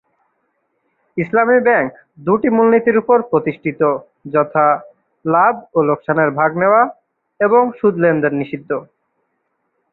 ইসলামি 1.17 1.57
ব্যাংক 1.67 1.89
দুটি 2.25 2.47
মূলনীতির 2.55 2.97
উপর 2.97 3.17
প্রতিষ্টিত; 3.29 3.81
যথাঃ 4.33 4.71
লাভ 5.25 5.53
ও 5.73 5.89
লোকসানের 5.89 6.29
ভাগ 6.39 6.51
নেওয়া 6.61 6.81
এবং 7.39 7.63
সুদ 7.77 7.95
লেনদেন 8.03 8.33
নিষিদ্ধ। 8.41 8.69